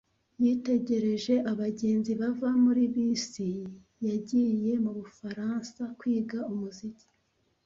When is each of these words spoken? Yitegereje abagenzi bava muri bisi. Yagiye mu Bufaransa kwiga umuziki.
Yitegereje 0.43 1.33
abagenzi 1.51 2.11
bava 2.21 2.49
muri 2.63 2.83
bisi. 2.93 3.47
Yagiye 4.07 4.71
mu 4.83 4.91
Bufaransa 4.97 5.81
kwiga 5.99 6.39
umuziki. 6.53 7.07